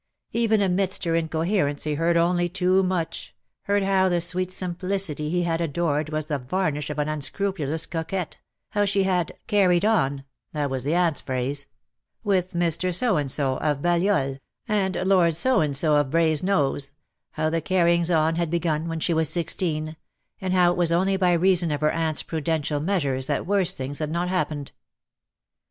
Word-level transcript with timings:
Even 0.31 0.63
amidst 0.63 1.03
her 1.03 1.13
incoherence 1.13 1.83
he 1.83 1.93
heard 1.93 2.17
only 2.17 2.49
too 2.49 2.81
much, 2.81 3.35
heard 3.65 3.83
how 3.83 4.09
the 4.09 4.19
sweet 4.19 4.51
simplicity 4.51 5.29
he 5.29 5.43
had 5.43 5.61
adored 5.61 6.09
was 6.09 6.25
the 6.25 6.39
varnish 6.39 6.89
of 6.89 6.97
an 6.97 7.07
unscrupulous 7.07 7.85
coquette, 7.85 8.39
how 8.71 8.83
she 8.83 9.03
had 9.03 9.37
"carried 9.45 9.85
on"— 9.85 10.23
that 10.53 10.71
was 10.71 10.85
the 10.85 10.95
aunt's 10.95 11.21
phrase— 11.21 11.67
with 12.23 12.53
6* 12.55 12.57
84 12.57 12.57
DEAD 12.57 12.63
LOVE 12.63 12.65
HAS 12.65 12.77
CHAINS. 12.77 12.77
Mr. 12.77 12.97
So 12.97 13.17
and 13.17 13.31
So 13.31 13.57
of 13.57 13.81
Balliol, 13.83 14.37
and 14.67 14.95
Lord 15.05 15.35
So 15.37 15.61
and 15.61 15.77
So 15.77 15.95
of 15.95 16.09
Brasenose, 16.09 16.93
how 17.33 17.51
the 17.51 17.61
carryings 17.61 18.09
on 18.09 18.37
had 18.37 18.49
begun 18.49 18.87
when 18.87 18.99
she 18.99 19.13
was 19.13 19.29
sixteen, 19.29 19.95
and 20.39 20.55
how 20.55 20.71
it 20.71 20.77
was 20.77 20.91
only 20.91 21.15
by 21.15 21.33
reason 21.33 21.69
of 21.71 21.81
her 21.81 21.91
aunt's 21.91 22.23
prudential 22.23 22.79
measures 22.79 23.27
that 23.27 23.45
worse 23.45 23.73
things 23.73 23.99
had 23.99 24.09
not 24.09 24.29
happened. 24.29 24.71